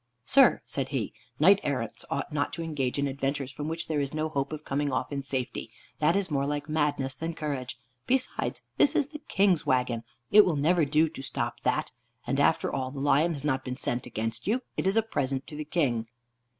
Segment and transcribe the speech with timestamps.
[0.25, 4.15] "Sir," said he, "knight errants ought not to engage in adventures from which there is
[4.15, 5.69] no hope of coming off in safety.
[5.99, 7.77] That is more like madness than courage.
[8.07, 11.91] Besides, this is the King's wagon; it will never do to stop that.
[12.25, 15.45] And after all, the lion has not been sent against you; it is a present
[15.45, 16.07] to the King."